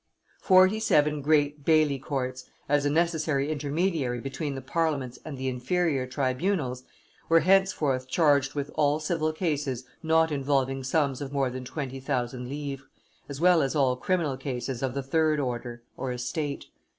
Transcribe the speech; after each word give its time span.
Forty 0.41 0.79
seven 0.79 1.21
great 1.21 1.63
baillie 1.63 1.99
courts, 2.01 2.45
as 2.67 2.87
a 2.87 2.89
necessary 2.89 3.51
intermediary 3.51 4.19
between 4.19 4.55
the 4.55 4.61
parliaments 4.61 5.19
and 5.23 5.37
the 5.37 5.47
inferior 5.47 6.07
tribunals, 6.07 6.81
were 7.29 7.41
henceforth 7.41 8.07
charged 8.07 8.55
with 8.55 8.71
all 8.73 8.99
civil 8.99 9.31
cases 9.31 9.85
not 10.01 10.31
involving 10.31 10.83
sums 10.83 11.21
of 11.21 11.31
more 11.31 11.51
than 11.51 11.65
twenty 11.65 11.99
thousand 11.99 12.49
livres, 12.49 12.83
as 13.29 13.39
well 13.39 13.61
as 13.61 13.75
all 13.75 13.95
criminal 13.95 14.37
cases 14.37 14.81
of 14.81 14.95
the 14.95 15.03
third 15.03 15.39
order 15.39 15.83
(estate). 16.09 16.65